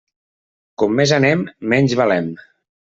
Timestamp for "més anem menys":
1.01-1.97